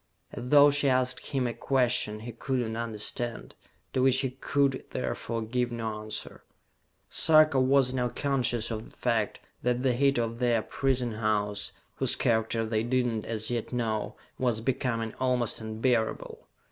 As 0.33 0.47
though 0.49 0.71
she 0.71 0.89
asked 0.89 1.23
him 1.27 1.45
a 1.45 1.53
question 1.53 2.21
he 2.21 2.31
could 2.31 2.59
not 2.71 2.81
understand, 2.85 3.53
to 3.93 4.01
which 4.01 4.21
he 4.21 4.31
could 4.31 4.83
therefore 4.89 5.43
give 5.43 5.71
no 5.71 6.01
answer. 6.01 6.43
Sarka 7.07 7.59
was 7.59 7.93
now 7.93 8.09
conscious 8.09 8.71
of 8.71 8.89
the 8.89 8.95
fact 8.97 9.41
that 9.61 9.83
the 9.83 9.93
heat 9.93 10.17
of 10.17 10.39
their 10.39 10.63
prison 10.63 11.11
house 11.11 11.71
whose 11.97 12.15
character 12.15 12.65
they 12.65 12.81
did 12.81 13.05
not 13.05 13.25
as 13.25 13.51
yet 13.51 13.71
know 13.71 14.15
was 14.39 14.59
becoming 14.59 15.13
almost 15.19 15.61
unbearable. 15.61 16.47